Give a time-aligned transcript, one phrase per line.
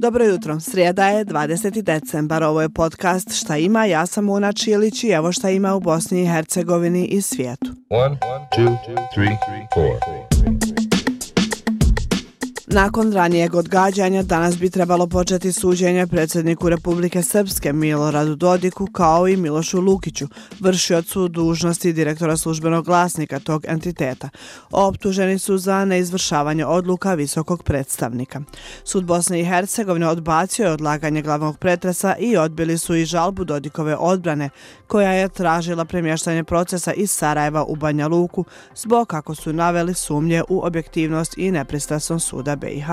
[0.00, 1.82] Dobro jutro, srijeda je 20.
[1.82, 5.80] decembar, ovo je podcast Šta ima, ja sam Una Čilić i evo šta ima u
[5.80, 7.66] Bosni i Hercegovini i svijetu.
[7.90, 8.16] One,
[8.56, 8.76] two,
[9.14, 10.27] three,
[12.78, 19.36] Nakon ranijeg odgađanja, danas bi trebalo početi suđenje predsjedniku Republike Srpske Miloradu Dodiku kao i
[19.36, 20.26] Milošu Lukiću,
[20.60, 24.28] vršiocu dužnosti direktora službenog glasnika tog entiteta.
[24.70, 28.40] Optuženi su za neizvršavanje odluka visokog predstavnika.
[28.84, 33.96] Sud Bosne i Hercegovine odbacio je odlaganje glavnog pretresa i odbili su i žalbu Dodikove
[33.96, 34.50] odbrane,
[34.86, 38.44] koja je tražila premještanje procesa iz Sarajeva u Banja Luku
[38.76, 42.67] zbog kako su naveli sumnje u objektivnost i nepristrasnost suda BiH.
[42.68, 42.88] BiH.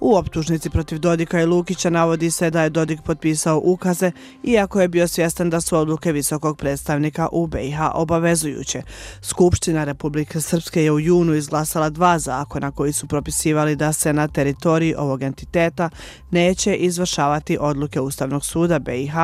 [0.00, 4.88] U optužnici protiv Dodika i Lukića navodi se da je Dodik potpisao ukaze, iako je
[4.88, 8.82] bio svjestan da su odluke visokog predstavnika u BiH obavezujuće.
[9.22, 14.28] Skupština Republike Srpske je u junu izglasala dva zakona koji su propisivali da se na
[14.28, 15.90] teritoriji ovog entiteta
[16.30, 19.14] neće izvršavati odluke Ustavnog suda BiH,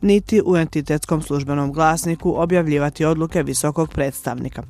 [0.00, 4.62] niti u entitetskom službenom glasniku objavljivati odluke visokog predstavnika.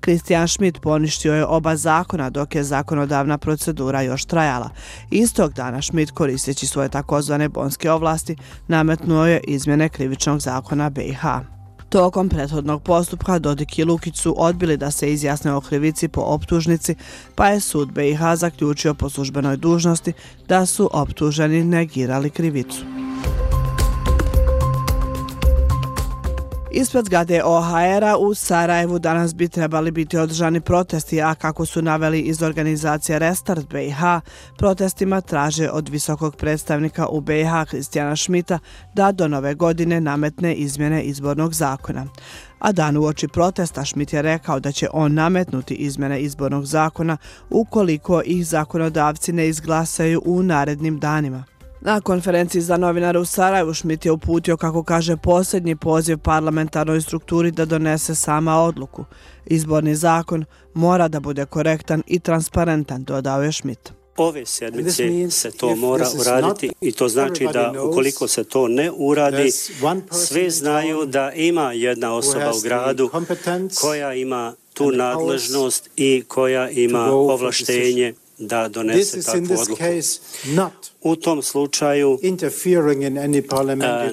[0.00, 4.70] Kristijan Schmidt poništio je oba zakona dok je zakonodavna procedura još trajala.
[5.10, 8.36] Istog dana Schmidt koristeći svoje takozvane bonske ovlasti
[8.68, 11.22] nametnuo je izmjene krivičnog zakona BiH.
[11.88, 16.94] Tokom prethodnog postupka Dodik i Lukić su odbili da se izjasne o krivici po optužnici,
[17.34, 20.12] pa je sud BiH zaključio po službenoj dužnosti
[20.48, 22.84] da su optuženi negirali krivicu.
[26.72, 32.20] Ispred zgrade OHR-a u Sarajevu danas bi trebali biti održani protesti, a kako su naveli
[32.20, 33.98] iz organizacije Restart BiH,
[34.58, 38.58] protestima traže od visokog predstavnika u BiH Kristijana Šmita
[38.94, 42.06] da do nove godine nametne izmjene izbornog zakona.
[42.58, 47.16] A dan u oči protesta Šmit je rekao da će on nametnuti izmjene izbornog zakona
[47.50, 51.44] ukoliko ih zakonodavci ne izglasaju u narednim danima.
[51.80, 57.50] Na konferenciji za novinare u Sarajevu Šmit je uputio, kako kaže, posljednji poziv parlamentarnoj strukturi
[57.50, 59.04] da donese sama odluku.
[59.46, 60.44] Izborni zakon
[60.74, 63.92] mora da bude korektan i transparentan, dodao je Šmit.
[64.16, 69.50] Ove sedmice se to mora uraditi i to znači da ukoliko se to ne uradi,
[70.10, 73.10] sve znaju da ima jedna osoba u gradu
[73.80, 79.82] koja ima tu nadležnost i koja ima ovlaštenje da donese takvu odluku.
[81.02, 82.18] U tom slučaju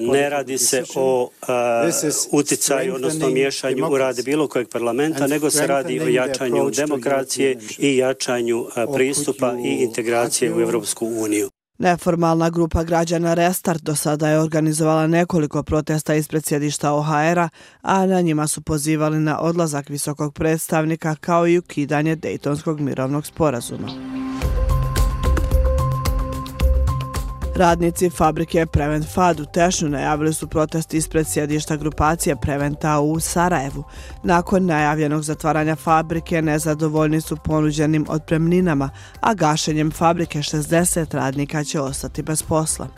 [0.00, 1.30] ne radi se o
[2.30, 7.96] uticaju, odnosno miješanju u rade bilo kojeg parlamenta, nego se radi o jačanju demokracije i
[7.96, 11.50] jačanju pristupa i integracije u Evropsku uniju.
[11.78, 17.48] Neformalna grupa građana Restart do sada je organizovala nekoliko protesta ispred sjedišta OHR-a,
[17.82, 24.25] a na njima su pozivali na odlazak visokog predstavnika kao i ukidanje Dejtonskog mirovnog sporazuma.
[27.56, 33.84] Radnici fabrike Prevent Fad u Tešnju najavili su protest ispred sjedišta grupacije Preventa u Sarajevu.
[34.22, 38.90] Nakon najavljenog zatvaranja fabrike nezadovoljni su ponuđenim otpremninama,
[39.20, 42.88] a gašenjem fabrike 60 radnika će ostati bez posla.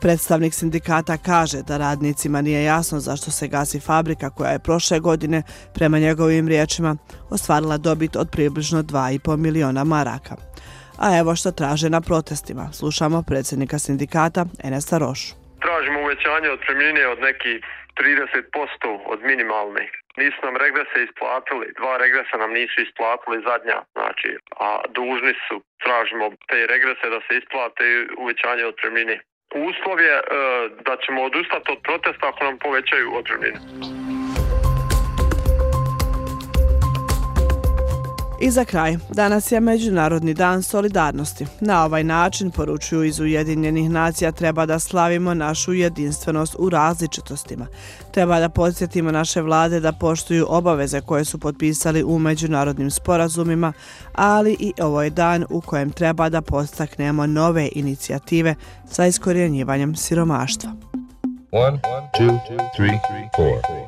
[0.00, 5.42] Predstavnik sindikata kaže da radnicima nije jasno zašto se gasi fabrika koja je prošle godine,
[5.74, 6.96] prema njegovim riječima,
[7.30, 10.47] ostvarila dobit od približno 2,5 miliona maraka.
[11.04, 12.64] A evo što traže na protestima.
[12.80, 15.30] Slušamo predsjednika sindikata Enesa Rošu.
[15.64, 17.52] Tražimo uvećanje od premijenje od neki
[17.98, 19.84] 30% od minimalne.
[20.20, 24.30] Nisu nam regrese isplatili, dva regresa nam nisu isplatili zadnja, znači,
[24.66, 27.84] a dužni su, tražimo te regrese da se isplate
[28.22, 29.18] uvećanje od premijenje.
[29.68, 30.22] Uslov je e,
[30.86, 33.24] da ćemo odustati od protesta ako nam povećaju od
[38.40, 41.46] I za kraj, danas je Međunarodni dan solidarnosti.
[41.60, 47.66] Na ovaj način, poručuju iz Ujedinjenih nacija, treba da slavimo našu jedinstvenost u različitostima.
[48.10, 53.72] Treba da podsjetimo naše vlade da poštuju obaveze koje su potpisali u međunarodnim sporazumima,
[54.14, 58.54] ali i ovo je dan u kojem treba da postaknemo nove inicijative
[58.90, 60.70] sa iskorjenjivanjem siromaštva.
[61.52, 61.78] One,
[62.18, 62.38] two,
[62.76, 63.87] three,